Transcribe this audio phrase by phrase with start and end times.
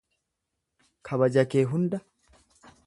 [1.11, 2.03] Kabaja kee hunda